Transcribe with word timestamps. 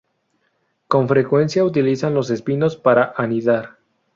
Con 0.87 1.07
frecuencia 1.07 1.63
utilizan 1.63 2.15
los 2.15 2.31
espinos 2.31 2.75
para 2.75 3.13
anidar. 3.17 3.77